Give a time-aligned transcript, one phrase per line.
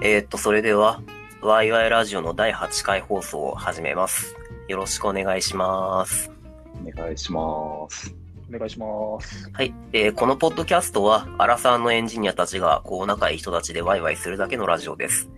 [0.00, 1.02] えー、っと、それでは、
[1.42, 4.36] ワイワイラジオの第8回放送を始めます。
[4.68, 6.30] よろしくお願いします。
[6.86, 8.14] お願いします。
[8.48, 8.86] お願いしま
[9.20, 9.50] す。
[9.52, 9.74] はい。
[9.92, 15.28] えーこのポッドキャストは、アラサーのエンジニアたちが、こう、仲いい人たちでワイワイするだけのラジオです。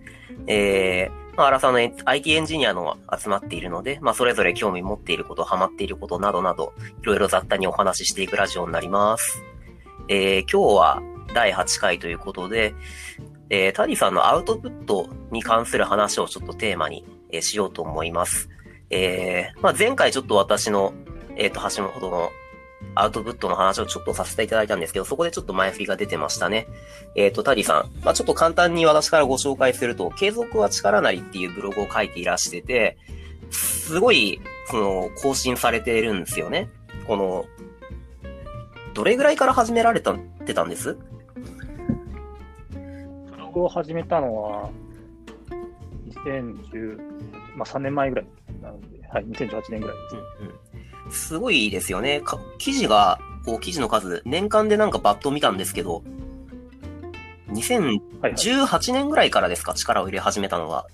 [0.45, 9.43] えー、まあ、アラサーの IT エンジニアの集まっているので、まあ、それぞれ興味持っていること、ハマっていることなどなど、いろいろ雑多にお話ししていくラジオになります。
[10.07, 11.01] えー、今日は
[11.33, 12.75] 第8回ということで、
[13.53, 18.49] えー、タディさんのアウトプットに関する話をちょっとテーマに、えーしようと思います。
[18.89, 20.93] えー、まあ、前回ちょっと私の、
[21.35, 22.29] えっ、と、橋本の
[22.95, 26.67] アウトプットの話をちょっとさせていただいたんですけど、そこでちょっと前振りが出てましたね。
[27.15, 27.91] えっ、と、タディさん。
[28.05, 32.97] まあ、ちょっと簡単に私からご紹介すると、継続は力なりっていうブログを書いていらしてて、
[33.49, 36.69] すごい、その、更新されているんですよね。
[37.05, 37.45] この、
[38.93, 40.97] どれぐらいから始められた、ってたんです？
[43.51, 44.69] ブログを始めたのは、
[46.25, 46.97] 2010、
[47.55, 48.25] まあ3年前ぐらい
[48.61, 50.15] なので、はい、2018年ぐらいです。
[50.41, 51.11] うんうん。
[51.11, 52.21] すごいですよね。
[52.21, 56.03] か記事が、こう、記事の数、年間でなんかバッと見たんですけど、
[57.49, 58.81] 2018はい、はい。
[58.93, 59.73] 年ぐらいからですか？
[59.73, 60.87] 力を入れ始めたのは。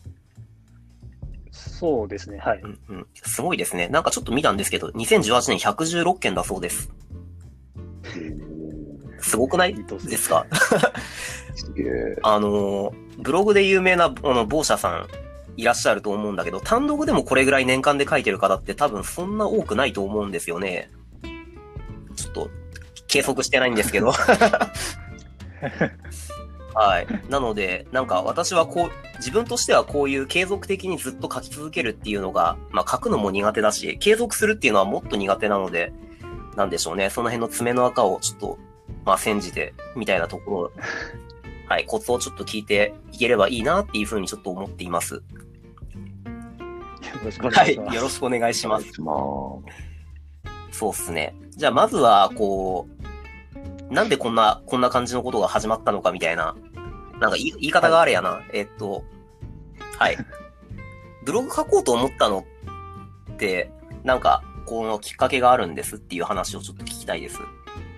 [1.52, 2.62] そうですね、はい。
[2.62, 3.08] うんうん。
[3.14, 3.88] すごいですね。
[3.90, 6.92] なんかちょっと見たんですけど、2018年116件だそうです。
[9.20, 9.76] すごくない？
[9.76, 10.48] ですか？
[11.58, 12.18] すげえ。
[12.24, 15.08] あのー、ブログで有名な、あの、某社さん
[15.58, 20.92] いらっしゃると思うんだけど、単独でもこれぐらい年間で書いてる方って多分そんな多くないと思うんですよね。
[22.16, 22.50] ちょっと、
[23.08, 24.12] 計測してないんですけど。
[26.74, 27.08] はい。
[27.30, 35.92] なので、なんか私はこう、自分としてはこういう継続的にずっと書き続けるっていうのが、まあ書くのも苦手だし、継続するっていうのはもっと苦手なので、
[36.56, 37.10] なんでしょうね。
[37.10, 38.60] その辺の爪の赤をちょっと、
[39.06, 40.84] まあ煎じて、みたいなところ、
[41.68, 45.16] はい、コツをちょっと聞いていければいいなっていうふうにちょっと思っています。
[45.16, 45.22] よ
[47.24, 47.96] ろしくおはい、願いします。
[47.96, 49.02] よろしくお願いします。
[49.02, 49.16] まあ、
[50.72, 51.36] そうっすね。
[51.52, 52.88] じゃあまずは、こ
[53.90, 56.56] う、なんでこんな、こんな感じのことが始まったのかみたいな、
[57.20, 58.42] なんか言い言い方があれやな。
[58.54, 59.04] えっと、
[59.98, 60.18] はい。
[61.26, 62.46] ブログ書こうと思ったの
[63.32, 63.72] って、
[64.04, 67.40] なんか、このきっかけがあるんですっていう話をちょっと聞きたいです。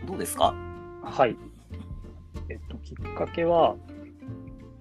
[0.06, 0.54] どうですか？
[1.04, 1.36] はい。
[2.90, 3.76] きっかけは、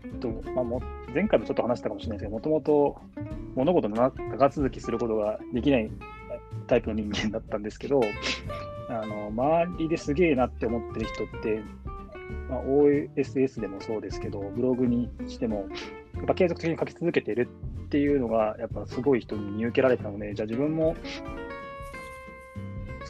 [0.05, 0.81] えっとまあ、も
[1.13, 3.01] 前回もちょっと話したかもしれないですけど、もともと
[3.55, 5.91] 物事の長続きすることができない
[6.67, 8.01] タイプの人間だったんですけど、
[8.89, 11.63] あの周りですげえなって思ってる人って、
[12.49, 15.69] まあ、OSS でもそうですけど、ブログにしても、
[16.17, 17.49] やっぱ継続的に書き続けてる
[17.87, 20.97] っていうのが、やっぱすごい人に見受けられたので、じゃあ自分も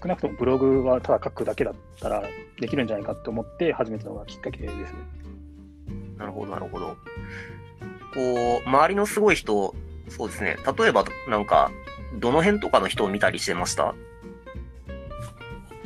[0.00, 2.22] 少なくともブログはただ書くだけだったら
[2.60, 4.86] できるんじゃないかと思って始めたのがきっかけですね。
[6.16, 6.96] なるほど、なるほど。
[8.14, 9.74] こう、周りのすごい人、
[10.08, 10.56] そうですね。
[10.78, 11.70] 例えば、なんか、
[12.18, 13.94] どの辺とかの人を見たりしてました？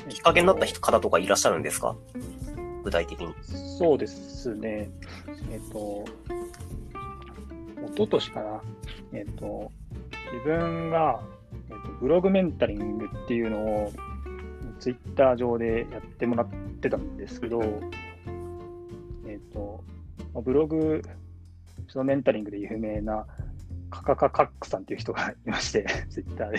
[0.08, 1.96] きっかけになった人方とかいらっしゃるんですか？
[2.84, 3.34] 具体的に。
[3.42, 4.88] そうですね。
[5.50, 6.04] えっ、と、
[7.86, 8.62] 一昨年かな。
[9.12, 9.70] えっ、と、
[10.32, 11.20] 自分が、
[11.72, 13.92] えっとブログメンタリングっていうのを
[14.82, 16.48] ツイッター上でやってもらっ
[16.80, 17.62] てたんですけど、
[19.26, 19.84] えっ、と、
[20.34, 21.02] まあブログ、
[21.88, 23.26] そのメンタリングで有名な
[23.90, 26.58] カカカカックさんっていう人がいまして、 ツイッターで。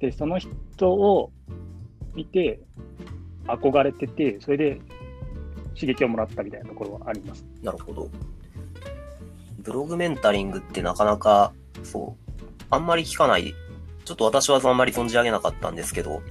[0.00, 1.30] で、その人を
[2.14, 2.60] 見て、
[3.46, 4.80] 憧れてて、それで
[5.74, 7.46] 刺激をもらったみたいなところはあります。
[7.62, 8.08] なるほど。
[9.58, 11.52] ブログメンタリングってなかなか、
[11.84, 12.32] そう、
[12.70, 13.54] あんまり聞かない。
[14.04, 16.22] ちょっと私はあんまり存じ上げなかったんですけど、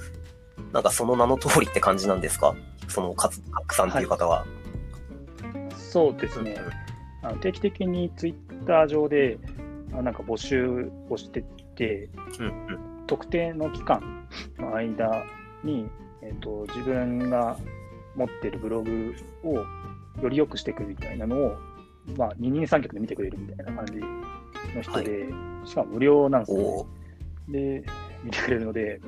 [0.74, 2.56] なんかその名の通りって感じなんですか？
[2.88, 4.46] そのカツカックさんっていう方は。
[5.78, 6.58] そうですね。
[7.24, 9.38] あの定期的にツイッター上で、
[9.94, 11.44] あなんか募集をして
[11.76, 12.10] て、
[12.40, 12.80] うんうん。
[13.08, 14.28] 特定の期間
[14.58, 15.24] の間
[15.64, 15.90] に、
[16.22, 17.58] えっと自分が
[18.16, 19.14] 持っているブログ
[19.44, 19.56] を
[20.22, 21.58] より良くしていくみたいなのを、
[22.18, 23.94] まあ、二人三脚で見てくれるみたいな感じ
[24.76, 25.28] の人で、
[25.66, 26.88] しかも無料なんですよ、ねお。
[27.52, 27.84] で、
[28.24, 29.02] 見てくれるので、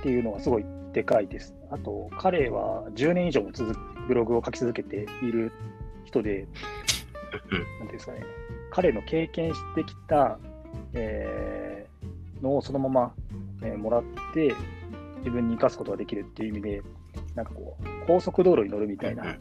[0.00, 1.54] っていうのはすごいでかいです。
[1.70, 3.74] あと、彼は10年以上も続
[4.08, 5.52] ブログを書き続けている
[6.04, 6.46] 人で、
[7.80, 8.24] なんですかね、
[8.70, 10.38] 彼の経験してきた、
[10.94, 13.14] えーのをそのまま、
[13.62, 14.02] えーもらっ
[14.34, 14.54] て、
[15.18, 16.82] 自分に生かすことができるっていう意味で、
[17.36, 19.38] なんかこう、高速道路に乗るみたいなイ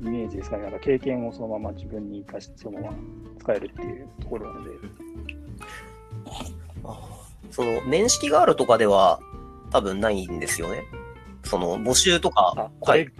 [0.00, 2.96] メージですかね、なんか経験をそのまま自分に生かして、そのまま
[3.38, 4.70] 使えるっていうところなので、
[7.50, 9.20] その、面識があるとかでは
[9.70, 10.84] 多分ないんですよね。
[11.44, 12.54] その、募集とか。
[12.56, 13.10] あ、これ、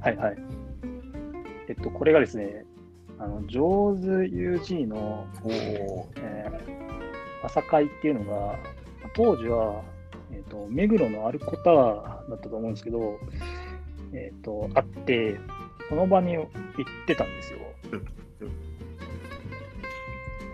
[0.00, 0.36] はい、はい、
[1.68, 2.64] えっと、これがですね、
[3.18, 6.84] あの、ジョーズ UG の、おおえー
[7.44, 8.58] 朝会っていうのが、
[9.14, 9.82] 当時は、
[10.32, 13.18] えっ、と、目黒のアルコタワーだったと思うんですけど、
[14.12, 15.38] えっ、と、あって、
[15.88, 16.46] その場に行っ
[17.06, 17.58] てたんですよ。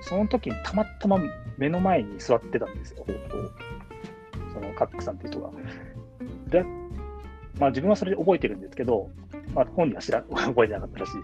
[0.03, 1.19] その時にたまたま
[1.61, 3.05] 目の前に座ってたんですよ。
[4.55, 5.51] そのカックさんっていう人が。
[6.49, 6.65] で、
[7.59, 9.11] まあ自分はそれで覚えてるんですけど、
[9.55, 11.13] まあ本人は知ら、 覚えてなかったらしい。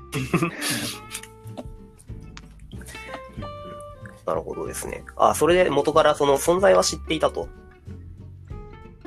[4.27, 5.05] なるほどですね。
[5.17, 7.49] あ、それで元からその存在は知っていたと。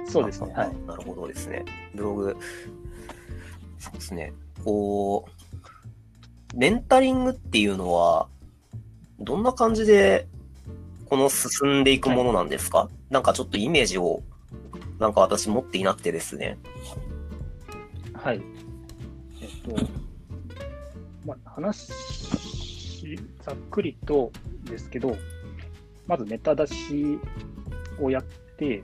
[0.06, 0.52] そうですね。
[0.54, 0.75] はい。
[0.88, 1.64] なるほどですね。
[1.94, 2.38] ブログ、
[3.78, 4.34] そうですね。
[4.64, 8.28] こう、メンタリングっていうのは、
[9.20, 10.28] どんな感じで、
[11.10, 14.22] この進んでいくものなんですか、なんかちょっとイメージを、
[15.00, 16.58] なんか私持っていなくてですね。
[18.14, 18.42] はい。
[19.42, 19.76] えっと、
[21.26, 21.92] まあ、話、
[23.42, 24.32] ざっくりと
[24.66, 25.16] ですけど、
[26.06, 27.20] まずネタ出し
[28.00, 28.24] をやっ
[28.58, 28.84] て、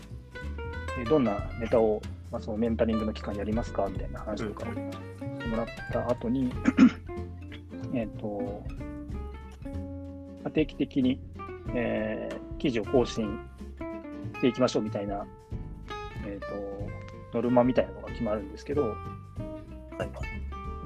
[1.00, 2.01] えどんなネタを、
[2.31, 3.88] まあ、そのメンタリングの期間やりますか？
[3.88, 6.51] みたいな話とかをしてもらった後に、
[7.94, 8.63] えっと、
[10.44, 11.19] まあ定期的に、
[11.73, 13.39] えー記事を更新
[14.35, 15.25] していきましょうみたいな、
[16.25, 16.47] えっと、
[17.38, 20.09] ノルマみたいなのが決まるんですけど、はいはい。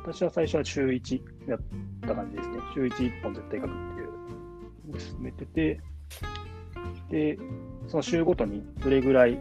[0.03, 1.59] 私は最初は週1やっ
[2.01, 2.57] た感じですね。
[2.73, 5.79] 週1、1本絶対書くっていうのを進めてて、
[7.09, 7.37] で、
[7.87, 9.39] その週ごとにどれぐらい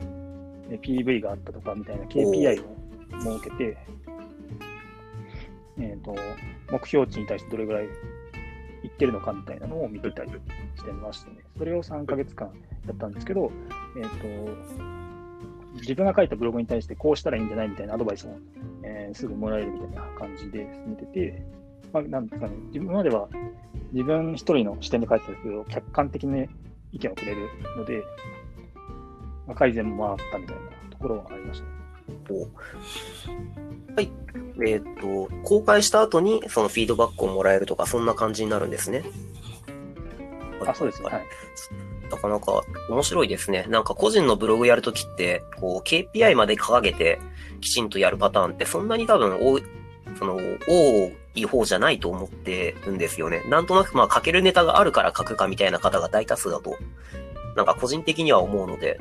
[0.70, 3.79] え PV があったとかみたいな KPI を設けて、
[5.81, 6.14] えっ、と、
[6.70, 7.88] 目標値に対してどれぐらい
[8.84, 10.30] いってるのかみたいなのを見てたり
[10.76, 11.38] してましてね。
[11.56, 12.48] それを3ヶ月間
[12.86, 13.50] やったんですけど、
[13.96, 14.08] えっ、と、
[15.75, 18.38] 自分が書いたブログに対してこうしたらいいんじゃないみたいなアドバイスも、
[18.82, 21.42] えーすぐもらえるみたいな感じで進めてて、
[21.92, 23.28] まあ、なんですかね、自分までは
[23.92, 26.44] 自分一人の視点で書いてたんですけど、客観的な
[26.92, 28.02] 意見をくれるので、
[29.46, 31.66] まあ、改善も回ったみたいなところはありました。
[33.94, 34.48] はい。
[34.66, 39.05] えっ、と、公開した後にそのフィードバックをもらえるとか、そんな感じになるんですね。
[40.66, 41.08] あ、そうですね。
[41.08, 41.26] はい。
[42.10, 43.66] なかなか面白いですね。
[43.69, 47.20] なんか個人のブログやるときって、こう、KPI まで掲げて
[47.60, 49.64] きちんとやるパターンってそんなに多分多い、
[50.19, 53.43] その、多い方じゃないと思ってるんですよね。
[53.49, 56.76] なんとなくまあ書けるネタがあるから書くかみたいな方が大多数だと、
[57.56, 58.99] なんか個人的には思うので、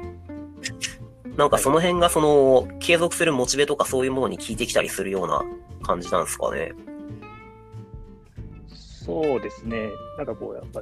[1.38, 5.44] なんかその辺がその、継続するモチベとかそういうものに効いてきたりするような
[5.84, 6.74] 感じなんですかね。
[8.74, 9.88] そうですね。
[10.18, 10.82] なんかこう、やっぱ、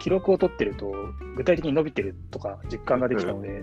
[0.00, 0.92] 記録を取ってると、
[1.36, 3.62] 具体的に伸びてるとか実感ができたので、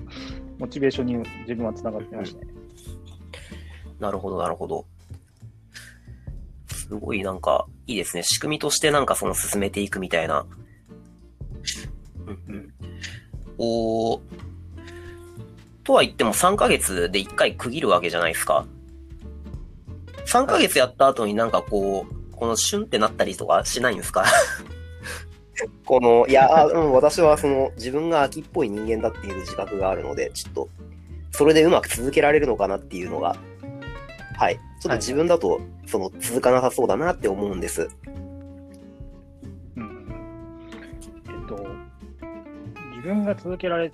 [0.58, 2.54] モチベーションに自分はつながってましたね。
[4.00, 4.86] なるほど、なるほど。
[6.68, 8.24] すごいなんか、いいですね。
[8.24, 10.46] 仕組みとしてなんかその進めていくみたいな。
[12.26, 12.74] うんうん。
[13.58, 14.22] おー
[15.90, 18.68] とは言っても3ヶ月で1回区切るわけじゃないですか。
[20.28, 24.24] 3ヶ月やった後になんかこう、このシュンってなったりとかしないんですか？
[25.86, 30.70] この、いや、あうん、私はその自分が秋っぽい人間だっていう自覚があるので、ちょっと、
[31.32, 33.36] それでうまく続けられるのかなっていうのが、
[34.38, 34.60] はい。
[34.80, 37.90] ちょっと自分だと、その、続かなさそうだなって思うんです。
[39.76, 40.08] うんうん
[41.26, 41.68] えっと、
[42.92, 43.92] 自分が続けられ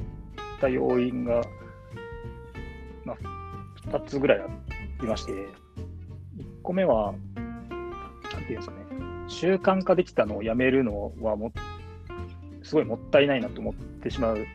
[0.59, 1.41] た要因が、
[3.05, 3.17] まあ、
[3.89, 4.47] 2つぐらいあ
[5.01, 5.47] りまして、1
[6.63, 8.81] 個目は、なんていうんですかね、
[9.27, 11.51] 習慣化できたのをやめるのはも、
[12.63, 14.45] すごいもったいないなと思ってしまう、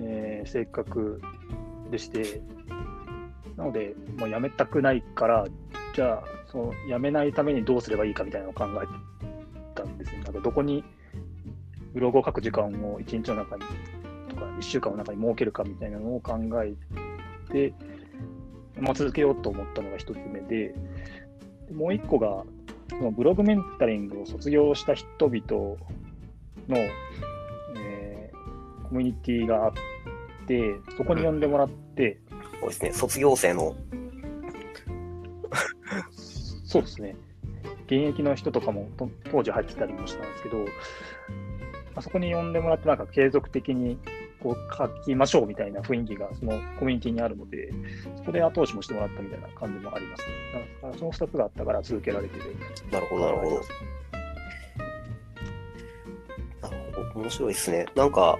[0.00, 1.20] えー性格
[1.90, 2.40] でして、
[3.56, 5.46] なので、もうやめたくないから、
[5.94, 8.86] じゃあ、そのやめないためにどうすればいいかみたいなのを考え
[9.74, 10.22] たんですね。
[10.22, 10.84] なんかどこに
[11.92, 13.62] ブログを書く時間を1日の中に
[14.28, 16.74] とか1週間の中に設けるかみたいなのを考え、
[18.80, 20.74] まあ、続けようと思ったのが1つ目で、
[21.68, 22.44] でもう1個が、
[22.90, 25.76] そのブログメンタリングを卒業した人々
[26.68, 26.76] の、
[27.76, 28.38] えー
[28.88, 29.72] コミュニティがあっ
[30.46, 32.18] て、そこに呼んでもらって、
[32.60, 32.92] そうですね。
[32.92, 33.76] 卒業生の、
[36.64, 37.14] そうですね。
[37.86, 40.64] 現役の人とかもと当時入ってたりもしたんですけど、
[41.94, 43.98] あそこに呼んでもらって、なんか継続的に
[44.42, 47.72] こう書きましょうみたいな雰囲気がそのコミュニティにあるので、
[48.16, 50.28] そこで後押しもしてもらったみたいな感じもありますね。
[50.82, 52.56] だからその2つがあったから続けられてる。
[52.90, 53.50] なるほど、なるほど。
[53.50, 53.62] なる
[56.94, 57.20] ほど。
[57.20, 57.86] 面白いですね。
[57.96, 58.38] なんか、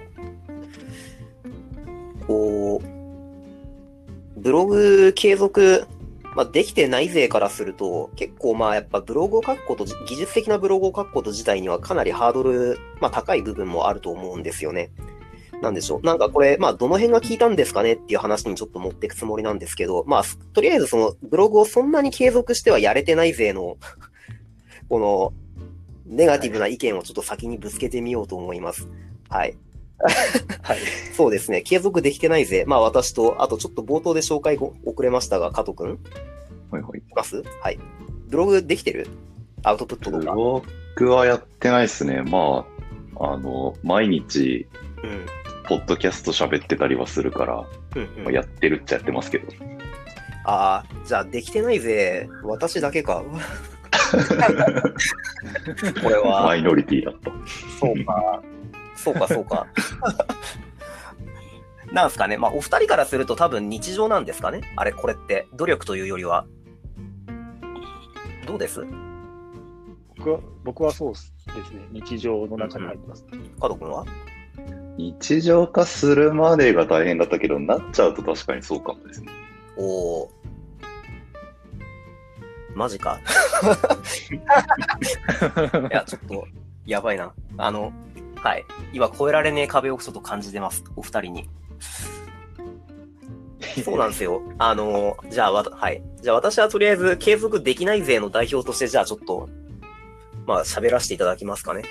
[2.27, 5.87] こう、ブログ継続
[6.35, 14.91] まあ、できてない勢からすると、結構まあやっぱブログを書くこと、技術的なブログを書くこと自体にはかなりハードル、まあ高い部分もあると思うんですよね。
[15.61, 16.05] なんでしょう。
[16.05, 20.23] なんかこれ、まあどの辺が効いたんですかねっていう話にちょっと持っていくつもりなんですけど、まあ
[20.53, 23.77] とりあえずそのブログをそんなに継続してはやれてない勢の、
[24.89, 25.33] この、
[26.05, 28.87] ネガティブな意見をちょっと先にぶつけてみようと思います。
[29.29, 29.55] はい。
[30.63, 30.79] はい。
[31.13, 31.61] そうですね。
[31.61, 32.63] 継続できてないぜ。
[32.65, 35.99] まあ私と、あとちょっと冒頭で紹介ご遅れましたが、加藤くん？
[36.71, 36.99] はいはい。
[36.99, 37.43] います？
[37.61, 37.79] はい。
[38.27, 39.07] ブログできてる？
[39.63, 40.19] アウトプットとか。
[40.19, 40.63] ブロ
[40.95, 42.23] グはやってないですね。
[42.23, 42.65] ま
[43.19, 44.67] あ、あの、毎日、
[45.03, 45.25] うん。
[45.69, 47.63] ポッドキャスト喋ってたりはするから、
[47.95, 49.47] うんうんまあ、やってるっちゃやってますけど。
[50.45, 52.27] ああ、じゃあできてないぜ。
[52.43, 53.23] 私だけか。
[56.01, 56.43] これは。
[56.43, 57.31] マイノリティだった。
[57.79, 58.41] そうか。
[58.95, 59.67] そうか、そうか。
[61.93, 62.37] なんすかね。
[62.37, 64.61] まあ、お二人からすると多分日常なんですかね。
[64.75, 65.47] あれ、これって。
[65.53, 66.47] 努力というよりは。
[68.47, 68.83] どうです？
[70.17, 71.87] 僕は、僕はそうですね。
[71.91, 73.25] 日常の中に入ってます。
[73.61, 74.03] 加藤くんは？
[74.99, 79.31] 日常化するまでが大変だったけど、なっちゃうと確かにそうかもですね。
[79.77, 80.29] おー。
[82.75, 83.17] マジか。
[85.89, 86.45] いや、ちょっと、
[86.85, 87.31] やばいな。
[87.57, 87.93] あの、
[88.35, 88.65] はい。
[88.91, 90.83] 今、超えられねえ壁をちょっと感じてます。
[90.97, 91.49] お二人に。
[93.85, 94.41] そうなんですよ。
[94.57, 96.03] あの、じゃあ、わた、はい。
[96.21, 99.47] じゃあ、私はとりあえず、継続できない勢の代表として、じゃあ、ちょっと、
[100.45, 101.83] まあ、喋らせていただきますかね。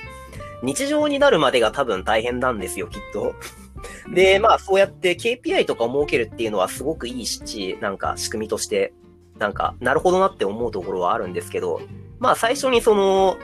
[0.63, 3.35] 日常になるまでが多分大変なんですよ、きっと。
[4.13, 8.93] で、まあ、そうやって KPI とかを設けるっていうのはすごくいいし、なんか、仕組みとして、
[9.39, 11.81] なんか、なるほどなって思うところはあるんですけど、
[12.19, 13.37] まあ、最初にその、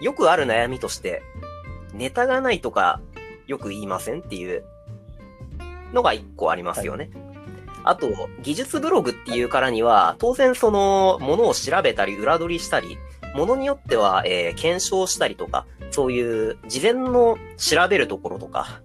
[0.00, 1.22] よくある悩みとして、
[1.94, 3.00] ネタがないとか、
[3.46, 4.64] よく言いませんっていう
[5.92, 7.10] のが一個ありますよね。
[7.84, 8.08] あと、
[8.42, 12.98] 技術ブログっていうからには、当然その、ものを調べたり、裏取りしたり、
[13.34, 18.80] ものによっては、えー検証したりとか、そういう事前の調べるところとか、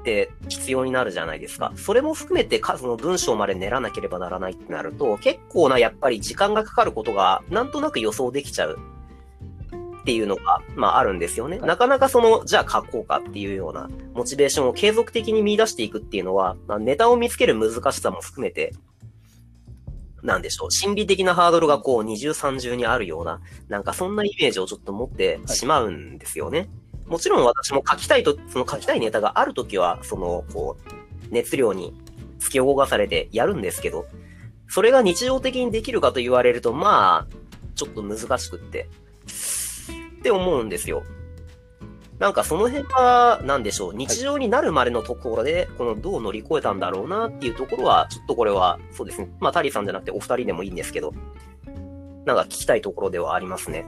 [0.00, 1.72] って必要になるじゃないですか。
[1.76, 8.78] それも含めてか、その文章まで練らなければならないってなると、結構なやっぱり時間がかかることが、なんとなく予想できちゃう
[10.02, 11.58] っていうのが、まああるんですよね。
[11.58, 18.74] なかなかその、じゃあ書こうかっていうようなモチベーションを継続的に見出していくっていうのは、まあ、ネタを見つける難しさも含めて、
[20.24, 26.70] なんでしょう、心理的なハードルがこう二重三重にあるような、なんかそんなイメージをちょっと持ってしまうんですよね。
[27.06, 30.92] もちろん私も書きたいと、その書きたいネタがあるときは、その、こう、
[31.30, 31.94] 熱量に
[32.40, 34.06] 突き動かされてやるんですけど、
[34.66, 37.34] それが日常的にできるかと言われると、まあ、
[37.74, 38.88] ちょっと難しくって、
[40.20, 41.02] って思うんですよ。
[42.24, 49.30] なんかその辺は、なんでしょう、日常になるまでのところで、このどう乗り越えたんだろうなっていうところは、ちょっとこれは、そうですね。
[49.40, 51.12] まあ、タリーさんじゃなくてお二人でもいいんですけど、
[52.24, 53.84] なんか聞きたいところではありますね。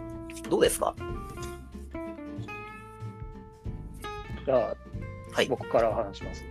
[0.50, 0.94] どうですか？
[4.44, 4.76] じゃあ、
[5.32, 5.46] はい。
[5.46, 6.44] 僕から話します。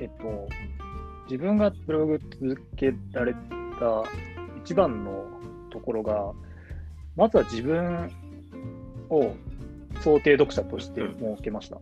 [0.00, 0.48] えっと、
[1.26, 3.38] 自分がブログ続けられた
[4.64, 5.26] 一番の
[5.70, 6.32] ところが、
[7.14, 8.10] まずは自分
[9.10, 9.32] を
[10.00, 11.78] 想定読者として設けました。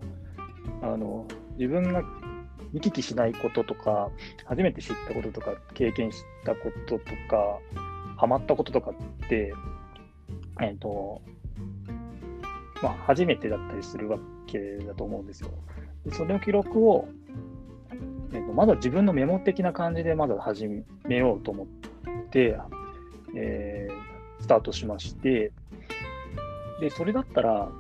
[0.83, 1.27] あの
[1.59, 2.03] 自分が
[2.73, 4.11] 見聞きしないこととか、
[4.45, 7.59] 初めて知ったこととか、経験したこととか、
[8.17, 9.53] ハマったこととかって、
[10.61, 11.23] えっ、と、
[12.83, 15.51] まあ、初めてだったりするわけだと思うんですよ。
[16.05, 17.09] でその記録を、
[18.35, 20.69] えっとまずは自分のメモ的な感じでまず始
[21.05, 21.67] めようと思っ
[22.31, 22.59] て、
[23.35, 24.09] えー
[24.41, 25.53] スタートしまして、
[26.81, 27.71] で、それだったら、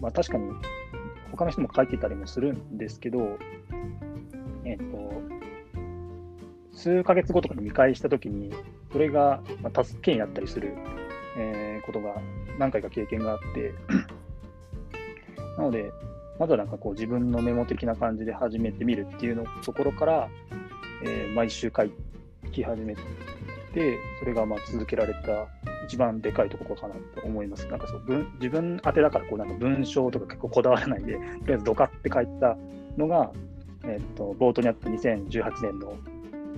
[0.00, 0.50] まあ確かに
[1.30, 3.38] 他の人も書いてたりもするんですけど、
[4.64, 5.22] えっ、と、
[6.72, 8.52] 数ヶ月後とかに見返したときに、
[8.92, 9.40] それが
[9.84, 10.74] 助けになったりする、
[11.38, 12.20] えーことが
[12.58, 13.72] 何回か経験があって、
[15.56, 15.90] なので、
[16.38, 20.28] まずはなんかこう自分のメモ的な感じで始めてみるっていうのところから、
[21.04, 21.88] えー毎週書
[22.50, 25.46] き始めて、それがまあ続けられた
[25.86, 27.66] 一番でかいところかなと思います。
[27.68, 32.56] なんかそう文自分宛てだからこうなんか文章とか結構こだわらないで、 とりあえずドカって書いた
[32.96, 33.32] のが、
[33.84, 35.96] えっと冒頭にあった2018年の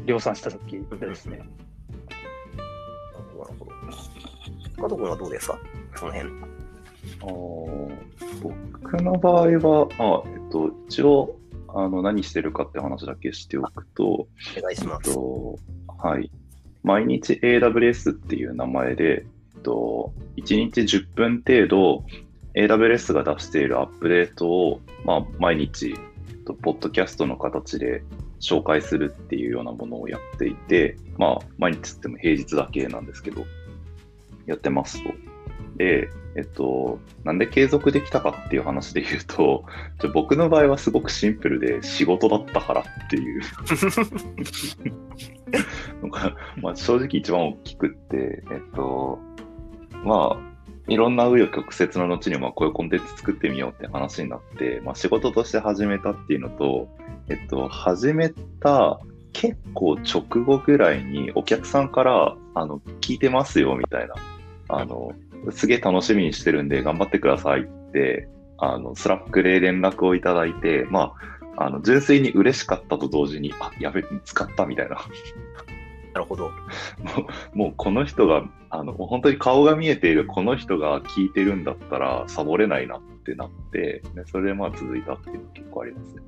[0.06, 1.38] 量産した時ですね。
[1.38, 1.48] なる
[3.58, 3.72] ほど。
[4.76, 5.58] 加藤君はどうですか？
[5.96, 6.30] その辺。
[8.42, 11.36] 僕の場合は、あえっと、一応
[11.68, 14.28] あの何してるかって話だけしておくと、お
[14.62, 15.14] 願いしまえっす。
[15.14, 15.58] と
[15.98, 16.30] はい、
[16.82, 19.24] 毎日 AWS っていう名前で、
[19.54, 22.04] えっと、1日10分程度
[22.54, 25.94] AWS が出しているアップデートを、まあ、毎日、
[26.62, 28.02] ポッドキャストの形で
[28.40, 33.46] 紹介するっていうようなものをやっていて、まあ、毎日っても平日だけなんですけど、
[34.46, 35.10] やってますと。
[35.76, 39.64] で、えっと、なんで継続できたかっていう話で言うと、
[40.00, 43.42] じゃ僕の場合はすごくシンプルで仕事だったからっていう
[46.02, 49.18] のが、 まあ、正直一番大きくって、えっと、
[50.04, 50.52] まあ、
[50.88, 56.88] いろんな紆余曲折の後にまあこういうコンテンツ作ってみようって話になって、まあ、仕事として始めたっていうのと、
[57.28, 58.98] えっと、始めた
[59.32, 64.14] 結構直後ぐらいにお客さんからあの聞いてますよみたいな
[64.68, 65.12] あの
[65.50, 68.28] すげえ楽しみにしてるんで頑張ってくださいって、
[68.58, 71.14] あの、 Slack で連絡をいただいて、ま
[71.56, 74.98] あ、あの、純粋に嬉しかったと同時に、あ、やべ、見つかったみたいな。
[76.14, 76.50] なるほど。
[77.54, 86.22] もう、 この人が、あの、本当に顔が見えているこの人が聞いてるんだったら、サボれないなってなって、ね、それでまあ続いたっていうの結構ありますね。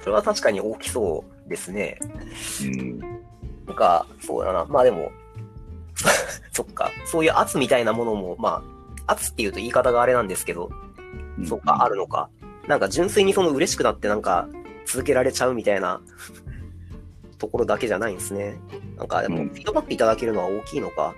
[0.00, 1.98] それは確かに大きそうですね。
[2.64, 2.98] うん。
[3.66, 4.64] なんか、そうだな。
[4.66, 5.10] まあでも、
[6.52, 6.90] そっか。
[7.04, 8.62] そういう圧みたいなものも、ま
[9.06, 10.70] あ、圧っていうと言い方があれなんですけど、
[11.44, 12.30] そっか、あるのか。
[12.68, 14.48] なんか純粋にその嬉しくなってなんか
[14.86, 16.00] 続けられちゃうみたいな
[17.38, 18.56] ところだけじゃないんですね。
[18.96, 21.14] なんかでも、フィードバックいただけるのは大きいのか。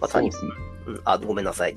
[0.00, 0.50] まあ、そうですね。
[0.86, 1.76] うん、あ、ごめんなさい。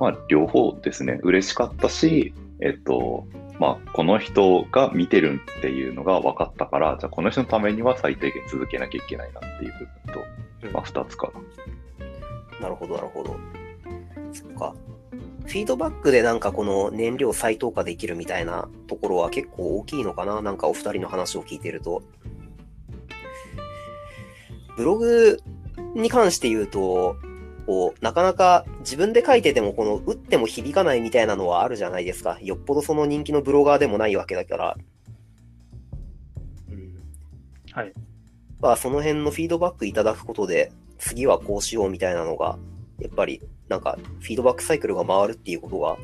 [0.00, 1.20] まあ、両方ですね。
[1.22, 3.26] 嬉しかったし、えっと、
[3.58, 9.72] まあ、この人が見てるっていうのが分かったから、じゃあこの人のためには最低限続けなきゃいけないなっていう
[10.04, 10.24] 部分
[10.70, 12.60] と、まあ、2つかな。
[12.60, 13.36] なるほど、なるほど。
[14.32, 14.74] そっか。
[15.46, 20.40] フィードバックでなんかこの燃料再投下できるみたいなところは結構大きいのかな？
[20.40, 22.02] なんかお二人の話を聞いてると。
[24.76, 25.40] ブログ
[25.94, 27.16] に関して言うと、
[27.66, 32.38] こう、なかなか自分で書いてても、この、打っても響かないみたいなのはあるじゃないですか。
[32.42, 34.76] よっぽどその人気のブロガーでもないわけだから。
[36.68, 36.94] うん。
[37.72, 37.92] はい。
[38.60, 42.58] まあ、その辺のフィードバックいただくことで、次はこうしようみたいなのが、
[42.98, 45.96] やっぱり、なんか、フィードバックサイクルが回るっていうことが、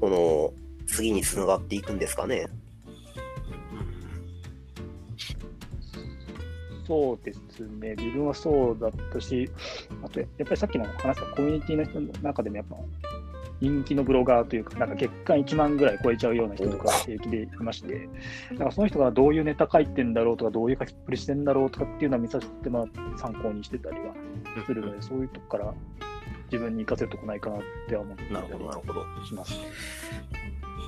[0.00, 0.52] この、
[0.86, 2.46] 次につながっていくんですかね。
[6.88, 9.50] そうですね、自分はそうだったし、
[10.02, 12.76] あと、やっぱりさっきの話したコミュニティの人の中でも、やっぱ、
[13.60, 18.08] 人気のブロガーというか、なんか月間1万ぐらい超えちゃうような人とか平気でいまして、
[18.52, 24.14] だからその人がどういうネタ書いてんだろうとか、どういう書きっぷりしてんだろうとかっていうのは見させてもらって参考にしてたりは
[24.64, 25.74] するので、そういうとこから
[26.50, 29.26] 自分に活かせるとこないかなって思ってなるほど、なるほど。
[29.26, 29.58] しますね。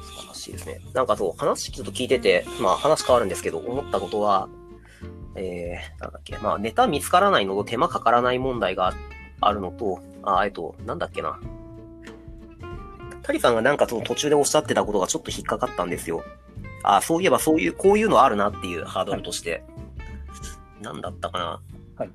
[0.03, 0.81] 素晴らしいですね。
[0.95, 4.49] なんかそう、話ちょっと聞いてて、まあ話変わるんですけど、思ったことは、
[5.37, 8.95] えー、なんだっけ、まあネタ見つからないのと手間かからない問題が
[9.41, 11.39] あるのと、あ、えっと、なんだっけな。
[13.23, 16.25] タリさんがなんかその途中でおっしゃってたことがちょっと引っかかったんですよ。
[16.83, 19.51] あ、そういえばそういう、こういうのあるなっていうハードルとして。
[19.53, 19.59] は
[20.81, 21.61] い、なんだったかな。
[21.97, 22.11] はい。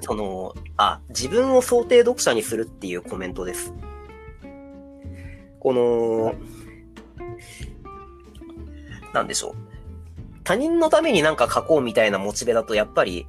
[0.00, 3.74] その、あ、自分を想定読者にするっていうコメントです。
[5.60, 6.36] この、はい、
[9.16, 9.54] なんでしょう。
[10.44, 13.26] 他人のためになんか書こうみたいなモチベだと、やっぱり、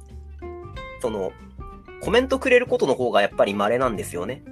[1.00, 1.32] その、
[2.00, 4.44] コメントくれることの方がやっぱり稀なんですよね。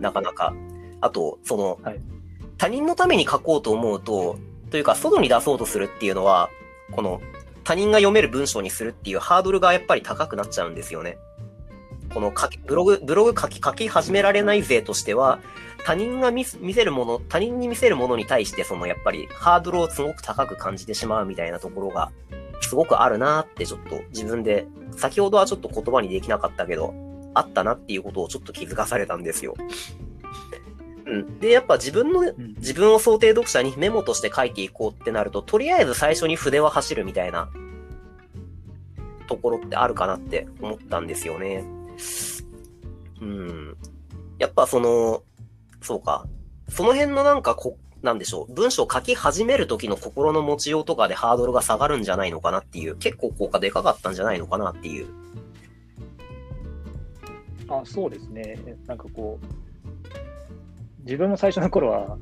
[0.00, 0.54] なかなか。
[1.00, 2.00] あと、その、はい、
[2.56, 4.38] 他人のために書こうと思うと、
[4.70, 6.50] というか、外に出そうとするっていうのは、
[6.90, 7.20] この、
[7.62, 11.18] 他人が読める文章にするっていうハードルがやっぱり高くなっちゃうんですよね。
[12.12, 15.38] この書き、ブログ、ブログ書き、書き始められない勢としては、
[15.88, 22.12] 他人が見見せるもの、他人に見せるものに対して、そのやっぱりハードルをすごく高く感じてしまうみたいなところが、
[22.60, 24.66] すごくあるなってちょっと自分で、
[24.98, 26.92] 先ほどはちょっと言葉にできなかったけど、
[27.32, 29.54] あったなっていうことをちょっと気づかされたんですよ。
[31.06, 31.40] うん。
[31.40, 37.48] で、やっぱ自分の、自分を想定読者にメモとして書いていこうってなると、とりあえず最初に筆は走るみたいな
[39.26, 41.64] ところってあるかなって思ったんですよね。
[43.22, 43.76] うん。
[44.38, 45.22] やっぱその、
[45.88, 46.26] そうか。
[46.68, 48.52] その辺のなんかこ、なんでしょう。
[48.52, 55.06] 文章を書き始める時の心の持ちようとかでハードルが下がるんじゃないのかなっていう、結構効果でかかったんじゃないのかなっていう。
[57.70, 58.58] あ、そうですね。
[58.86, 59.46] なんかこう、
[61.04, 62.18] 自分も最初の頃は、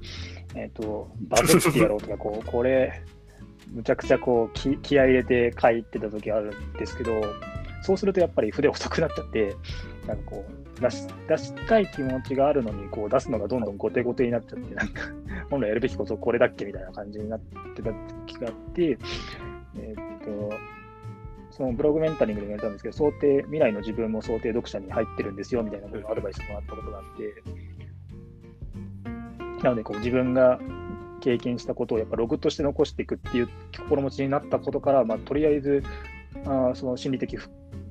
[0.55, 3.03] えっ、ー、と、バズってやろうとか、こう、 これ、
[3.73, 7.21] むちゃくちゃこう気気合い入れて書いてた時あるんですけど、
[7.83, 9.57] そうするとやっぱり筆遅くなっちゃって、
[10.07, 15.03] なんかこう、出し出したい気持ちがあるのに、こう出すのがどんどん後手後手になっちゃって、なんか、
[15.51, 17.41] 本来やるべきことこれだっけみたいな感じになっ
[17.75, 17.91] てた
[18.27, 18.99] 時があって、
[19.79, 20.55] えー、っと、
[21.51, 27.43] そのブログメンタリングで言われたんですけど、想定、未来の自分も想定読者に入ってるんですよみたいなことをアドバイスもらったことがあって、
[29.63, 30.61] なのでこう自分が
[31.21, 35.83] 経験したことをやっぱログとして残していくっていう心持ちになったことから、まあ、とりあえず
[36.45, 37.37] あその心理的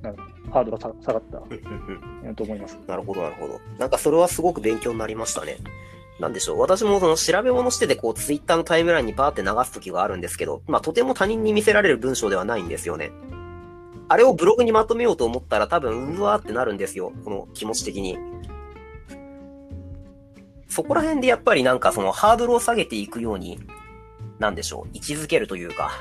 [0.02, 0.15] なん
[0.56, 1.38] ハードルが下がった
[2.36, 2.80] と思います。
[2.88, 3.60] なるほど、なるほど。
[3.78, 5.58] なんかそれはすごく勉強になりましたね。
[6.20, 6.60] なんでしょう。
[6.60, 13.12] 私もその調べ物してて、こう、ツイッターのタイムラインにバーって流す時があるんですけど、まあ、とても他人に見せられる文章ではないんですよね。
[14.08, 17.12] あれをブログにまとめようと思ったら多分、うわーってなるんですよ。
[17.26, 18.18] この気持ち的に。
[20.70, 23.60] そこら辺でやっぱりなんかそのハードルを下げていくように、
[24.39, 24.89] なんでしょう。
[24.94, 25.91] 位置づけるというか、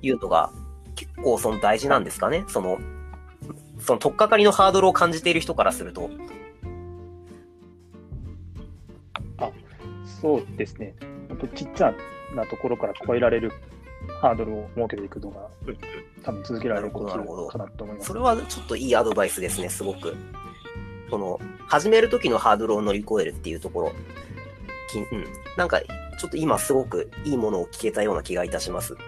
[0.00, 0.52] いうのが
[0.94, 2.44] 結構その大事なんですかね。
[2.48, 2.78] その、
[3.86, 6.10] その取っかかりのハードルを感じている人からすると。
[9.38, 9.48] あ、
[10.20, 10.92] そうですね。
[11.28, 11.94] 本当ちっちゃ
[12.34, 13.52] なところから超えられる
[14.20, 15.48] ハードルを設けていくのが、
[16.24, 18.08] 多分続けられることかなと思います。
[18.08, 20.16] それはちょっといいアドバイスですね、すごく。
[21.08, 23.92] その、始める時のハードルを乗り越えるっていうところ。
[25.12, 25.24] うん。
[25.56, 28.96] なんか、ちょっと今すごくいいものを聞けたような気がいたします。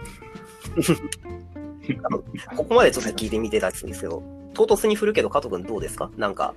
[2.57, 6.11] ここまでちょっと聞いてみてたんですけど、唐突に振るけど、加藤君どうですか？
[6.16, 6.53] なんか、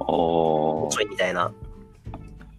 [0.00, 0.06] ああ。
[0.06, 1.50] ちょいみたいな。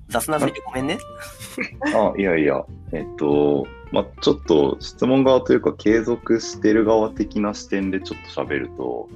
[0.09, 0.97] 雑な振りでごめんね。
[1.95, 9.09] あ、いやいや、えっと、まあ、ちょっと質問側というか、継続してる側的な視点でちょっと喋ると、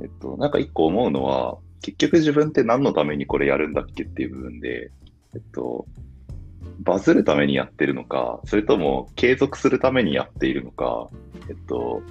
[0.00, 4.90] えっと、なんか一個思うのは、結局自分って何のためにこれやるんだっけっていう部分で、
[5.34, 5.86] えっと、
[6.80, 11.08] バズるためにやってるのか、それとも継続するためにやっているのか、
[11.48, 12.02] えっと、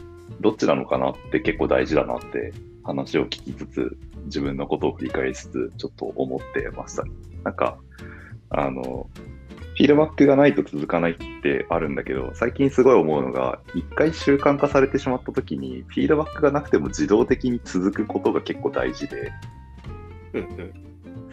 [0.42, 7.04] どっちなのかなって結構大事だなって話を聞きつつ、自分のことを振り返りつつ、ちょっと思ってました。
[7.44, 7.78] なんか、
[8.50, 9.10] あの、
[9.76, 19.32] フィードバックがないと続かないってあるんだけど、最近すごい思うのが、一回習慣化されてしまった時に、フィードバックがなくても自動的に続くことが結構大事で、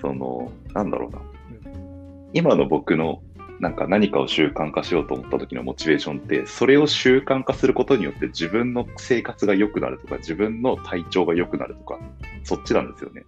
[0.00, 1.20] その、なんだろうな。
[2.32, 3.22] 今の僕の
[3.62, 12.00] なんか何かを習慣化しようと思った時のモチベーションって、それを習慣化することによって自分の生活が良くなるとか、自分の体調が良くなるとか、
[12.42, 13.24] そっちなんですよね。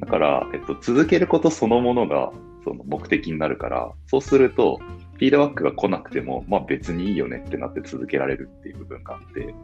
[0.00, 2.32] だから、えっと、続けることそのものが
[2.64, 9.54] その目的になるから、そうすると、フィードバックが来なくても、まあ別にいいよねってなって続けられるっていう部分があって、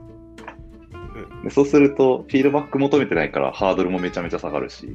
[1.43, 4.95] でそうすると、フィードバック求めてないからハードルもめちゃめちゃ下がるし、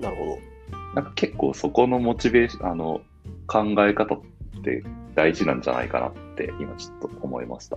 [0.00, 0.53] なるほど。
[0.94, 3.00] なんか結構そこのモチベーション、あの、
[3.46, 4.20] 考え方っ
[4.62, 7.76] て大事なんじゃないかなって今ちょっと思いました。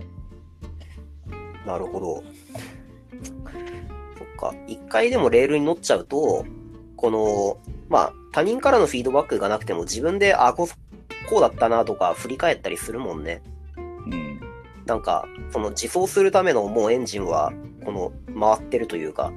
[1.66, 2.24] なるほど。
[3.24, 3.32] そ
[4.24, 4.54] っか。
[4.66, 6.46] 一回でもレールに乗っちゃうと、
[6.96, 10.68] この、まあ、他人からのフィードバックがなくても自分で、あ、こ
[11.28, 13.42] こうだったなとか振り返ったりするもんね。
[13.76, 13.80] う
[14.14, 14.40] ん。
[14.86, 17.52] なんか、その自走するためのもうエンジンは、
[17.84, 19.32] この、回ってるというか、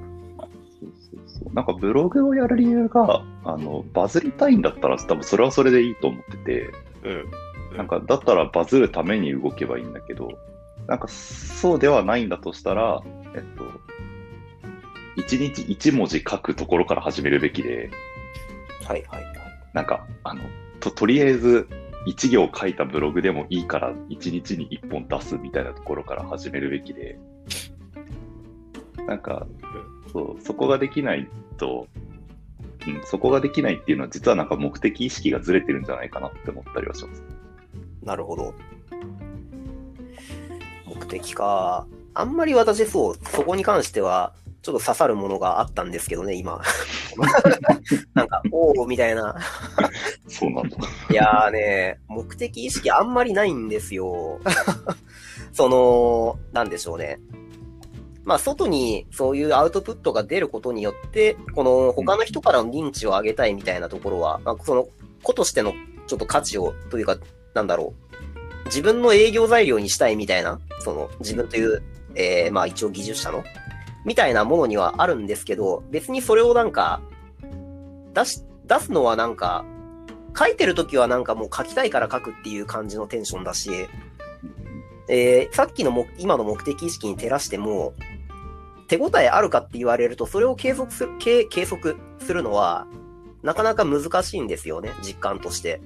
[1.52, 6.70] なんかブログをやる理由が、あの、バズりたいんだったら多分それはそれでいいと思ってて、
[7.04, 7.76] うん。
[7.76, 10.28] なんかだったらバズるために動けばいいんだけど、
[10.86, 13.02] なんかそうではないんだとしたら、
[13.34, 13.64] えっと、
[15.16, 17.90] 一日一文字書くところから始めるべきで、
[18.84, 19.34] はいはいはい。
[19.72, 20.42] なんか、あの、
[20.80, 21.68] と、とりあえず
[22.06, 27.18] 一行書いたブログでもいいから一日に一本出すみたいなところから始めるべきで、
[29.06, 29.46] なんか、
[30.12, 31.86] そう、そこができないと、
[32.86, 37.22] うん、そこができないっていうのは実はなんか目的意識がずれてるんじゃないかなって思ったりはします。
[38.02, 38.54] なるほど。
[40.86, 41.86] 目的か。
[42.14, 46.62] あんまり私そう、そこに関しては、ちょっと刺さるものがあったんですけどね、今。
[48.14, 49.34] なんか、おおみたいな。
[50.28, 50.76] そうなんだ。
[51.10, 54.40] いやーね、目的意識あんまりないんですよ。
[55.52, 57.18] その、なんでしょうね。
[58.24, 64.86] まあ、外にそういうアウトプットが出ることによって、この他の人からの認知を上げたいみたいなところは、まあ、その
[65.22, 65.72] 子としての
[66.06, 67.16] ちょっと価値を、というか、
[67.54, 67.94] なんだろ
[68.64, 68.66] う。
[68.66, 71.82] 自分の営業材料にしたいみたいな、その自分という、
[72.14, 73.44] えー、まあ一応技術者の、
[74.04, 77.00] みたいなものにはあるんですけど、別にそれをなんか、
[78.14, 79.64] 出し、出すのはなんか、
[80.38, 83.70] 書いてるときはなんかもう書きたいから書くっていう感じのテンションだし、
[85.08, 87.94] えー、さっきのも、今の目的意識に照らしても、
[88.92, 92.86] 手応えあるかって言われると、それを継続する、計計測するのは、
[93.42, 95.80] なかなか難しいんですよね、実感として。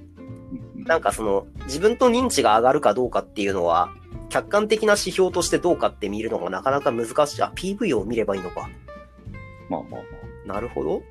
[0.75, 3.93] なんかその、自分と認知が上がるかどうかっていうのは、
[4.27, 7.41] 客観的な指標としてどうかって見るのがなかなか難しい。
[7.41, 8.69] あ、PV を見ればいいのか。
[9.69, 10.01] まあまあ
[10.45, 10.53] まあ。
[10.55, 11.01] なるほど。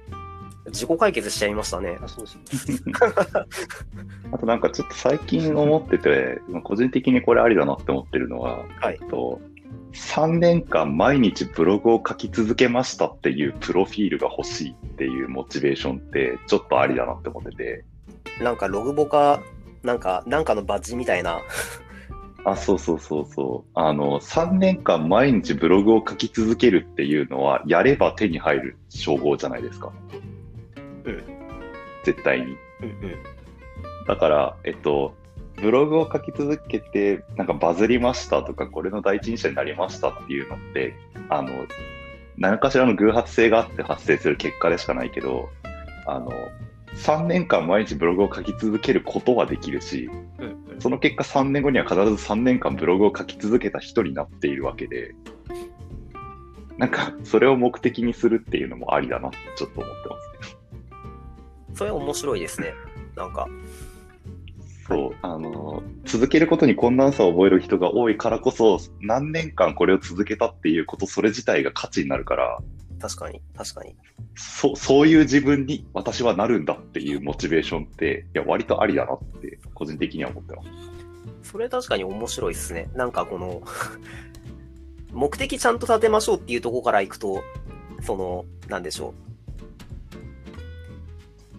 [0.67, 1.97] 自己解決しちゃいましたね。
[2.03, 2.93] あそうですね。
[4.33, 9.41] あとなんかちょっと最近思ってて、個人的にこれありだなって思ってるのは、はい、と
[9.97, 17.85] 3年間毎日ブログを書き続けましたっていうプロフィールが欲しいっていうモチベーションってちょっとありだなって思ってて。
[18.41, 19.43] なんかログボか、
[19.83, 21.41] なんか、なんかのバッジみたいな。
[22.45, 23.71] あ、そうそうそうそう。
[23.75, 29.91] あの、3年間毎日ブログを書き続けるっていうのは、やれば手に入る称号じゃないですか。
[31.05, 31.25] うん。
[32.05, 32.45] 絶対に。
[32.45, 33.17] うんうん。
[34.07, 35.16] だから、えっと、
[35.61, 40.95] ブログを書き続けて、なんかバズりましたとか、これの第一人者になりましたっていうのって、
[41.29, 41.67] あの、
[42.37, 45.49] 何かしらの偶発性があって発生する結果でしかないけど、
[46.07, 46.31] あの、
[46.97, 55.15] 3年間毎日ブログを書き続けることはできるし、うんうんその結果3年後には必ず3年間ブログを書き続けた人になっているわけで、
[56.77, 60.59] なんか、それを目的にするっていうのもありだなってちょっと思ってますね。
[61.75, 62.75] それ面白いですね。
[63.17, 63.49] なんか、
[64.89, 72.59] そう、あの、続けることに困難さを覚える人が多いからこそ、何年間これを続けたっていうこと、それ自体が価値になるから、
[73.01, 73.95] 確かに、確かに。
[74.37, 80.63] そそういう自分に私はなるんだっていうモチベーションって、いや、割とありだなって、個人的には思ってま
[81.43, 81.51] す。
[81.51, 82.89] それ確かに面白いっすね。
[82.95, 83.63] なんかこの、
[85.13, 87.43] 目的ちゃんと立てましょうっていうところから行くと、
[88.03, 89.26] その、なんでしょう。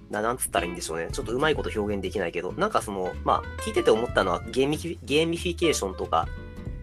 [0.10, 1.10] な、なんつったらいいんでしょうね。
[1.12, 6.28] ちょっとうまいこと表現できないけど、なんかその、まあ、聞いてて思ったのはゲーミフィ、ゲーミフィケーションとか、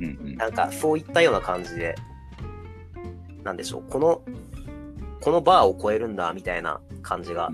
[0.01, 0.37] うんうん。
[0.37, 1.95] なんかそういったような感じで、
[3.43, 3.83] なんでしょう。
[3.91, 4.23] この、
[5.21, 7.51] このバーを超えるんだ、みたいな感じが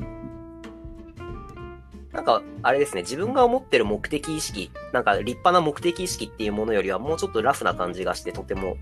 [2.12, 8.76] なんか、あれですね、自分が思ってる目的意識、なんか立派な目的意識っていうものよりはもうちょっとラフな感じがして、とても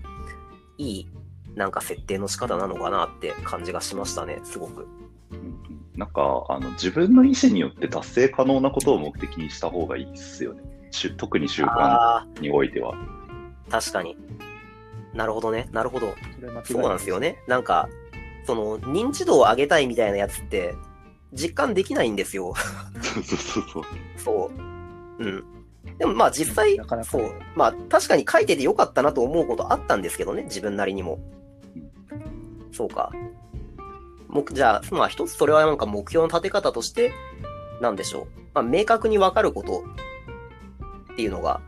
[0.77, 1.07] いい、
[1.55, 4.87] なんか設定の仕方なのかなって感じがしましたね、すごく。
[5.95, 10.63] なんかあの自分の意思によって達成可能なことを目的にした方がいいですよね。
[11.17, 12.95] 特に習慣あにおいては。
[13.69, 14.17] あ、確かに。
[15.13, 16.13] なるほどね、なるほど。
[16.63, 17.37] そそうなんですよね。
[17.47, 17.89] なんか、
[18.45, 20.75] その、認知度を上げたいみたいなやつって、
[21.33, 22.53] 実感できないんですよ。
[23.01, 23.83] そうそうそうそう。
[24.17, 24.51] そ
[25.19, 25.23] う。
[25.23, 25.43] うん。
[25.97, 27.33] でもまあ実際、なかなかそう。
[27.55, 31.19] まあ確かに書いててよかったなと思うことあったんですけどね、自分なりにも。
[32.71, 33.11] そうか。
[34.29, 37.11] もじゃあ、まあ一つそれはなんか目標の立て方として、
[37.81, 38.27] なんでしょう。
[38.53, 39.83] まあ明確にわかること
[41.13, 41.61] っていうのが、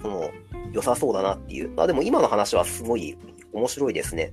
[0.00, 0.30] その、
[0.72, 1.70] 良さそうだなっていう。
[1.70, 3.16] まあでも今の話はすごい
[3.52, 4.32] 面白いですね。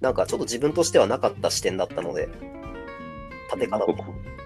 [0.00, 2.28] なんかちょっと自分としてはなかった視点だったので、
[3.46, 3.94] 立て方う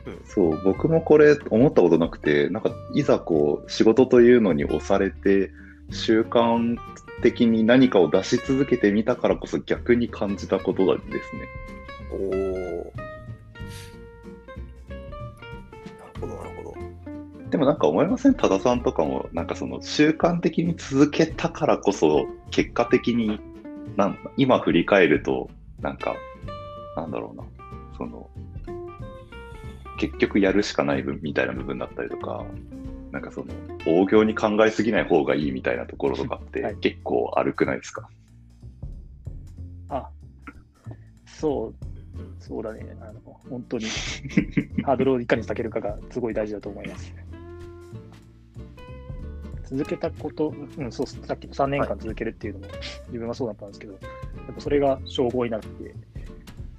[0.07, 5.51] うんそう、僕もこれ思ったことなくて、なんかいざこう仕事というのに押されて、
[5.91, 6.77] 習慣
[7.23, 11.23] 的に何かを出し続けてみたからこそ逆に感じたことがですね。
[12.13, 12.97] おー。
[15.99, 16.77] なるほど、なるほど。
[17.51, 18.35] でもなんか思いません？
[18.35, 23.41] 多田さんとかも、なんかその習慣的に続けたからこそ、結果的に、
[23.97, 25.49] なん今振り返ると、
[25.81, 26.17] なんか、
[26.97, 27.45] なんだろうな、
[27.97, 28.29] その、
[29.99, 32.45] 結局やるしかない分みたいな部分だったりとか、
[33.13, 33.47] なんかその、
[33.87, 36.77] 大行に考えすぎない方がいいみたいなところとかってはい。
[36.77, 38.09] 結構悪くないですか、
[39.89, 40.11] あ、
[41.27, 41.86] そう、
[42.47, 42.97] そうだね。
[43.01, 43.87] あの本当に
[44.85, 47.13] ハードルをいかに下げるかがすごい大事だと思います。
[49.65, 52.67] 続けたこと、うん、そう、さっきの3年間続けるっていうのも、
[53.09, 53.99] 自分はそうだったんですけど、や
[54.53, 55.67] っぱそれが称号になって、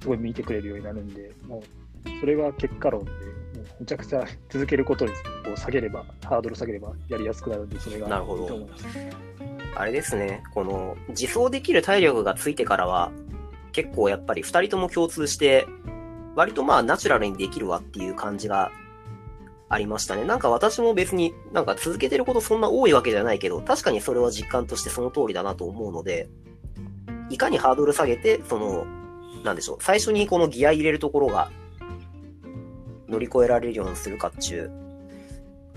[0.00, 3.20] すごい見てくれるようになるんで、もう、それが結果論で、もう
[3.80, 5.10] めちゃくちゃ 続けることに
[5.44, 8.86] こう下げれば、ハードル下げればやりやすくなるんで、それがいいなるほどと思います。
[9.76, 13.12] あれですね、この、自走できる体力がついてからは、
[13.78, 15.64] 結構やっぱり二人とも共通して、
[16.34, 18.72] 割とまあナチュラルにできるわっていう感じが
[19.68, 20.24] ありましたね。
[20.24, 26.28] なんか私も別になんか続けてることそんな多いわけじゃないけど、確かにそれは実感としてその通りだなと思うので、
[27.30, 28.84] いかにハードル下げて、その、
[29.44, 31.52] なんでしょう、最初にこのギア入れるところが
[33.06, 34.72] 乗り越えられるようにするかっていう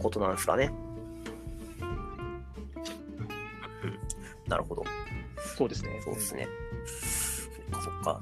[0.01, 0.71] ことなんですかね。
[3.83, 3.99] うん
[4.47, 4.83] なるほど。
[5.55, 6.01] そうですね。
[6.03, 6.47] そうですね。
[7.71, 8.21] そっかそっか。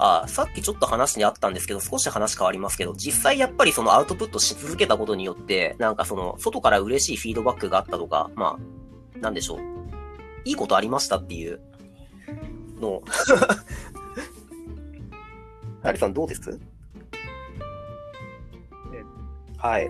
[0.00, 8.58] ああ、さっきちょっと話にあったんですけど、少し話変わりますけど、実際やっぱりそのアウトプットし続けたことによって、なんかその、外から嬉しいフィードバックがあったとか、ま
[9.16, 9.60] あ、なんでしょう。
[10.44, 11.60] いいことありましたっていう
[12.80, 13.02] のを。
[15.82, 16.60] ハリさんどうです？
[19.58, 19.88] はい。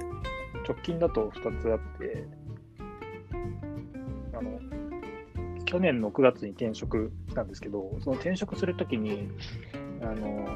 [0.66, 2.26] 直近だと2つあって、
[4.32, 4.58] あの、
[5.68, 9.28] 去年の9月に転職したんですけど、その転職するときに、
[10.00, 10.48] あの、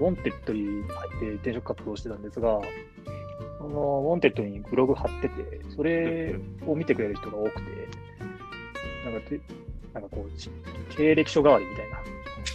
[0.00, 2.58] Wantedly に入って転職活動してたんですが、
[3.58, 6.36] その Wantedly にブログ貼ってて、それ
[6.66, 7.60] を見てくれる人が多くて、
[9.04, 9.40] なんかて、
[9.92, 11.98] なんかこう、経歴書代わりみたいな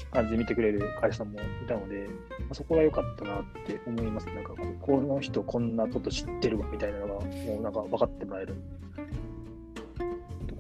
[0.10, 2.08] 感じで見てくれる会社さんもいたので、
[2.40, 4.26] まあそこが良かったなって思います。
[4.26, 8.56] なんかこ、この人こんなこと知ってるわみたいなのが、もうなんか分かってもらえる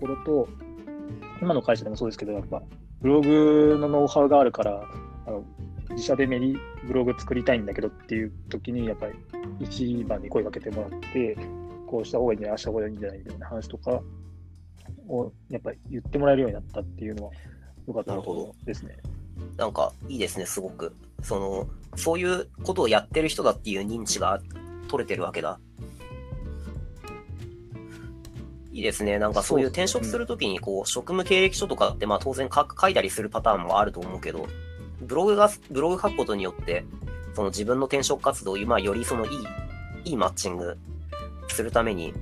[0.01, 0.49] ころと、
[1.41, 2.61] 今の会社でもそうですけど、やっぱ、
[3.01, 4.83] ブログのノウハウがあるから、
[5.25, 5.43] あの
[5.91, 9.13] 自社でメリブログ作りたいんだけどっていう時に、やっぱり
[9.59, 11.37] 一番に声かけてもらって、
[11.87, 14.01] こうした方がいいんじゃない、ああした方がいいんじゃないみたいな話とか
[15.07, 17.31] を、やっぱり言ってもらえるようになったっていうのは、
[17.87, 18.97] 良かったですね。
[19.57, 20.93] なんか、いいですね、すごく。
[21.23, 24.41] その、そういうことをやってる人だっていう認知が
[24.87, 25.59] 取れてるわけだ。
[28.73, 29.19] いいですね。
[29.19, 34.47] なんかそういう転職するときに、こう、職務経歴書とかって、まあ当然書く書いたりするパターンもあると思うけど、
[35.01, 36.85] ブログが、ブログ書くことによって、
[37.35, 39.47] その自分の転職活動を、まあよりそのいい、
[40.05, 40.77] いいマッチング
[41.49, 42.13] するために、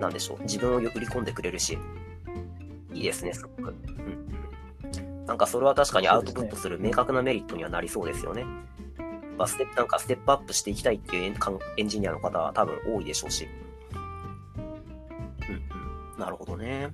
[0.00, 1.78] なんでしょう、自分を売り込んでくれるし、
[2.92, 3.68] いいですね、すごく。
[3.68, 5.26] うん。
[5.26, 8.44] なんかそれは確かにアウトプットする明確なメリットにはなりそうですよね。
[9.38, 11.34] まあ、ステップ、なんかステップアップしていきたいっていうエン
[11.76, 13.48] エンジニアの方は多分多いでしょうし。
[16.20, 16.90] なるほどね。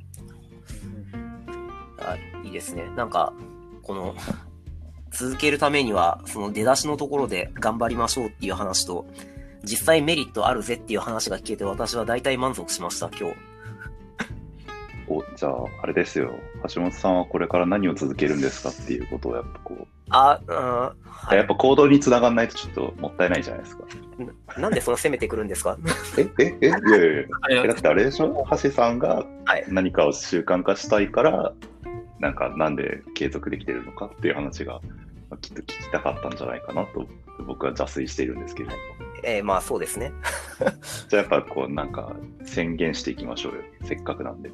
[1.98, 2.88] はい、いいですね。
[2.96, 3.32] なんか、
[3.82, 4.14] この、
[5.10, 9.04] 続けるためには、その出だしのところで頑張りましょうっていう話と、
[9.64, 13.36] 実際メリットあるぜっていう話が聞けて私は大体満足しました、今日。
[15.08, 16.32] おじゃあ、あれですよ。
[16.74, 20.94] 橋本さんはこれから何を続けるんですかっていうことをやっぱこう、あ、うん、は
[21.34, 23.84] いやっぱ行動につながんないとちょっともったいないじゃないですか。
[24.58, 25.76] なんでその攻めてくるんですか？
[26.18, 27.00] え、え、え、いやいやい
[27.50, 27.62] や。
[27.64, 28.46] えだってあれでしょ？
[28.62, 31.52] 橋さんがはい何かを習慣化したいから、
[32.20, 34.80] なんかなんで継続できてるのかっていう話が、
[35.30, 37.06] まあきっと聞きたかったんじゃないかなと
[37.46, 38.82] 僕は邪推しているんですけれども。
[39.24, 40.12] えーまあそうですね。
[41.08, 42.12] じゃあやっぱこうなんか
[42.44, 43.62] 宣言していきましょうよ。
[43.82, 44.50] せっかくなんで。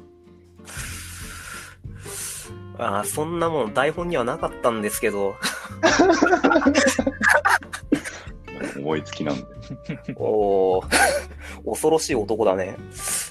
[2.77, 5.35] あーそんなもん台本にはなかったんですけど、
[8.77, 9.43] 思いつきなんで。
[10.17, 10.85] おー
[11.65, 12.77] 恐ろしい男だね。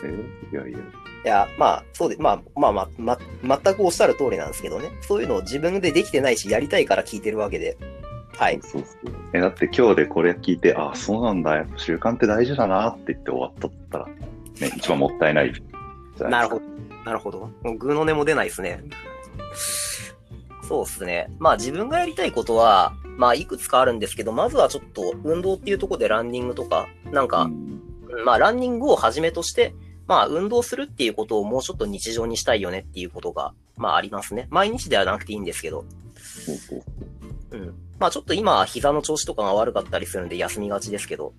[0.04, 0.78] えいやいや。
[1.24, 3.18] いや、まあ、そうで、まあ、まあ、ま、ま、
[3.62, 4.90] 全くおっしゃる通りなんですけどね。
[5.02, 7.76] そういうのを自分でできてないし、やりたいから聞いてるわけで。
[8.36, 8.58] はい。
[8.60, 9.12] そうそう。
[9.32, 14.14] え、だって今日でこれ聞いて、あ、そうなんだ、やっぱ習慣って大事だなって言って終わったったら、ね、
[14.76, 15.70] 一番もったいないじゃない
[16.10, 16.28] ですか。
[16.28, 16.62] なるほど。
[17.04, 17.50] なるほど。
[17.62, 18.82] もう具の根も出ないですね。
[20.68, 21.28] そうですね。
[21.38, 27.82] まあ自分がやりたいことは、まあいくつかあるんですけど、まずはちょっと運動っていうところでランニングとか、なんか、うん
[28.24, 29.74] まあランニングをはじめとして、
[30.06, 34.46] まあ運動するっていうことをもうちょっと日常にしたいよねっていうことが、まあありますね。
[34.50, 35.84] 毎日ではなくていいんですけど。
[37.50, 37.74] うん。
[37.98, 41.32] まあちょっと今膝の調子とかが悪かったりするんで休みがちですけど。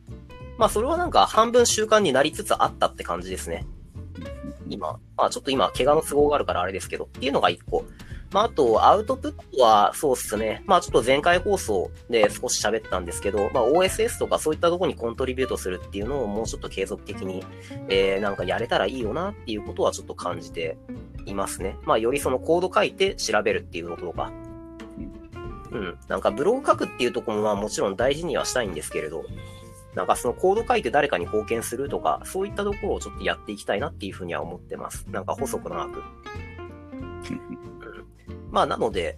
[0.57, 3.65] まあそれはなんか半分習慣になりつつあったって感じですね。
[4.69, 4.99] 今。
[5.17, 7.05] まあちょっと今怪我の都合があるからあれですけど。
[7.05, 7.85] っていうのが一個。
[8.31, 10.63] まああとアウトプットはそうっすね。
[10.65, 17.43] まあちょっと前回放送で少し喋ったんですけど、まあ OSS とかそういったところにコントリビュートするっていうのをもうちょっと継続的に、
[17.89, 20.77] えー、なんかやれたらいいよなっていうことはちょっと感じて
[21.25, 21.77] いますね。
[21.83, 24.31] まあよりそのコード書いて調べるっていうところが。
[25.71, 25.97] うん。
[26.07, 29.25] なんかブログ書くっていうところもまあもちろん大事にはしたいんですけれど、
[29.95, 35.05] なんかそのコード書いて誰かに貢献するとか、そういったところをちょっとやっていきたいなっていうふうには思ってます。
[35.09, 36.03] なんか細く長く。
[38.49, 39.17] まあなので、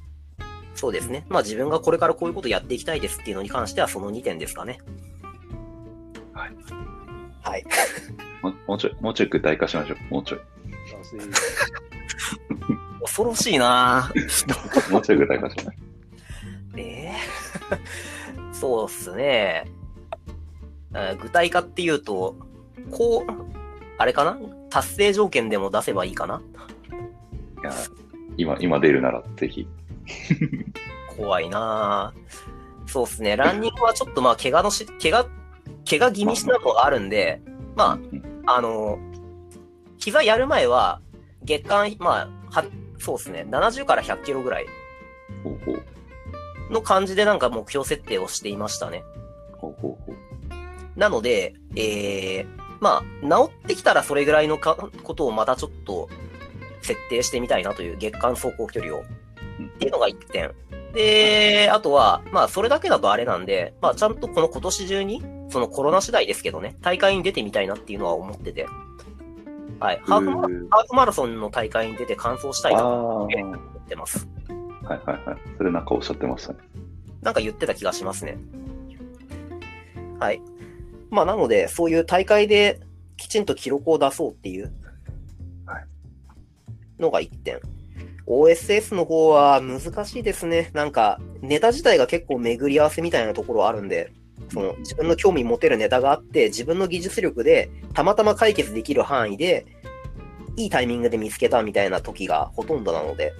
[0.75, 1.25] そうですね。
[1.29, 4.79] まあ自分がこれからこういうことやっていきたいですっていうのに関してはその2点ですかね。
[6.33, 6.51] はい。
[7.41, 7.63] はい。
[8.41, 10.13] もうもうちょい、もうちょい具体化しましょう。
[10.13, 10.39] もうちょい。
[13.01, 14.91] 恐ろしいなぁ。
[14.91, 15.71] もうちょい具体化しましょ
[16.77, 17.13] ええ
[18.51, 19.65] そうっすね。
[20.95, 22.35] あ具体化っていうと、
[22.91, 23.31] こう、
[23.97, 24.37] あれかな？
[24.69, 26.37] 達成条件でも出せばいいかな？
[26.37, 26.41] う。
[27.61, 27.73] いや、
[28.37, 29.67] 今、今出るならぜひ。
[31.15, 32.89] 怖いなぁ。
[32.89, 33.35] そうっすね。
[33.35, 35.27] ランニングはちょっとまあ、怪我のし、怪我、
[35.89, 37.41] 怪我気味したのがあるんで、
[37.75, 38.99] まうんあ、あの、
[39.97, 41.01] 膝やる前は、
[41.43, 42.65] 月間、まあ、は、
[42.99, 43.45] そうっすね。
[43.49, 44.65] 70から100キロぐらい
[45.43, 45.83] ほうほう。
[46.71, 49.03] の感じでなんか目標設定をしていましたね。
[49.57, 50.04] ほうほうほう。
[50.95, 52.47] なので、えー、
[52.79, 56.09] まあ、治ってきたらそれぐらいのかことをまたちょっと
[56.81, 58.99] 設定してみたいなという月間走行距離を。
[58.99, 59.25] うん
[59.65, 60.51] っていうのが1点。
[60.93, 68.65] で、あとは、まあ、それだけだとあれなんで、まあ、ちゃんとこの今年中に、そのコロナ次第ですけどね、大会に出てみたいなっていうのは思ってて。
[69.79, 70.01] はい。
[70.05, 74.27] ハーフハーフマラソンの大会に出て完走したいなとー、思ってます。
[74.83, 75.37] はいはいはい。
[75.57, 76.59] それなんかおっしゃってましたね。
[77.21, 78.37] なんか言ってた気がしますね。
[80.19, 80.41] はい。
[81.09, 82.79] まあ、なので、そういう大会で
[83.17, 84.71] きちんと記録を出そうっていう
[85.65, 85.85] はい
[86.99, 87.59] のが1点。
[88.27, 90.71] OSS の方は難しいですね。
[90.73, 94.11] なんか、ネタ自体が結構巡り合わせみたいなところあるんで、
[94.51, 99.65] その自分の興味持てるネタがあって、自分の技術力でたまたま解決できる範囲で、
[100.57, 103.33] いいタイミングで見つけたみたいな時がほとんどなので、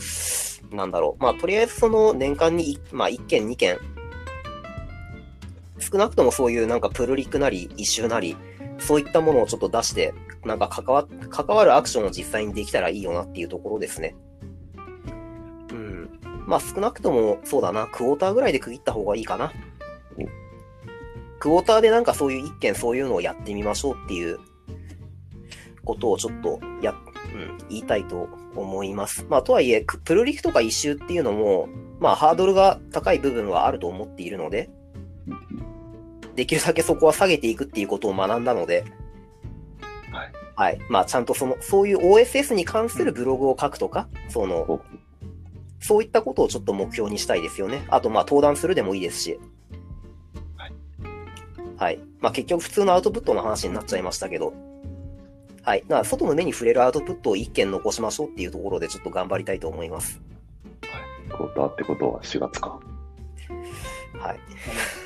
[0.72, 1.24] なんだろう。
[1.24, 3.78] まあ、とりあえずその年間にい、まあ、1件2件、
[5.92, 8.36] 少なくともそういうなんかプルリックなり、一周なり、
[8.80, 10.14] そういったものをちょっと出して、
[10.44, 14.16] なんか関わ、関わるアクションを実際にできたらいいよなっていうところですね。
[15.72, 16.20] うん。
[16.48, 19.52] まあ少なくとも、そうだな、クォーターぐらいで区切った方がいいかな。
[21.40, 24.40] クォーターでなんかそういう一件そういうのをやってみましょうっていう
[25.84, 26.96] ことをちょっとや、
[27.34, 29.26] うん、言いたいと思います。
[29.30, 31.68] まあとはいえ、プルリクとか一周っていうのも、
[32.00, 34.70] まあハードルが高い部分はあると思っているので、
[36.36, 38.86] できるだけそこは下げていくっていうことを学んだので、
[40.12, 40.32] はい。
[40.56, 40.80] はい。
[40.90, 44.82] まあ、ちゃんとその、そういう OSS に関するブログを書くとか、その、お
[45.80, 47.86] そういったことをちょっと目標にしたいですよね。
[47.90, 49.40] あと、まあ、登壇するでもいいですし。
[50.58, 50.74] はい。
[51.78, 52.00] はい。
[52.22, 54.54] まあ、結局普通のアウトプットの話になっちゃいましたけど。
[55.64, 55.82] はい。
[55.82, 60.22] だから、外の目に触れるアウトプットを一件残しましょうっていうところでちょっと頑張りたいと思います。
[61.30, 62.80] クォーターってことは4月か。
[64.26, 64.40] はい。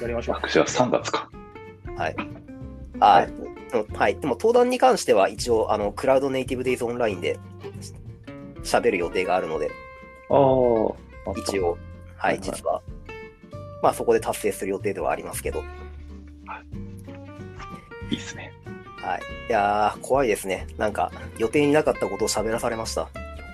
[0.02, 0.36] やりましょう。
[0.36, 1.30] 私は3月か。
[1.98, 2.16] はい。
[3.00, 3.28] あ、
[3.94, 4.16] はい。
[4.20, 7.38] でも、登壇に関しては一応、あの、クラウドネイティブデイズオンラインで
[8.64, 9.70] 喋る予定があるので、
[10.30, 11.34] ああ。
[11.38, 12.82] 一応、ははいい、実は、
[13.82, 15.64] まあそこで達成する予定ではありますけど、
[18.12, 18.54] いいっすね。
[18.98, 19.22] はい。
[19.50, 20.68] いやー、怖いですね。
[20.78, 23.08] なんか、予定になかったことを喋らされました。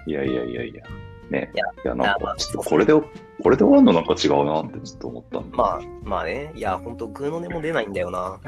[0.08, 0.84] いやいやいやいや。
[1.30, 1.52] ね。
[1.54, 5.58] いやいや、なんか、ちょっとこれで、これで終わるのなんか違うなってちょっと思ったんで。
[5.58, 6.52] まあ、まあね。
[6.56, 8.40] いや、ほんと、グーの音も出ないんだよな。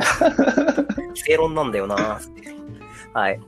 [1.13, 2.19] 正論なんだよな。
[3.13, 3.39] はい。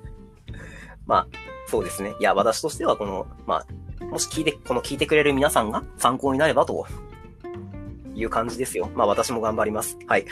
[1.06, 1.28] まあ、
[1.68, 2.14] そうですね。
[2.20, 3.64] いや、私としては、この、ま
[4.02, 6.86] あ、もし聞いて、この聞いてくれる皆さんが参考になればと
[8.16, 8.90] いう感じですよ。
[8.96, 9.98] まあ、私も頑張ります。
[10.08, 10.26] はい。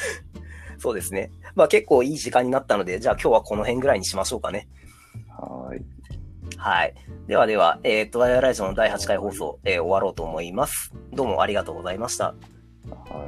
[0.78, 1.30] そうですね。
[1.54, 4.68] まあ、結構いい時間になったので、じゃあ今日はこの辺ぐらいにしましょうかね。
[5.28, 5.84] はーい。
[6.56, 6.94] はい。
[7.26, 10.92] ではでは、えー、トライアライジオの第8回放送、えー終わろうと思います。
[11.12, 12.26] どうもありがとうございました。
[12.26, 12.34] は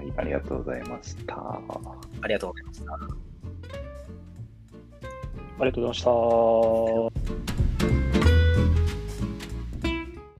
[0.03, 0.13] い。
[0.17, 1.35] ありがとうございました。
[1.37, 2.93] ありがとうございました。
[5.59, 7.56] ありがとうございました。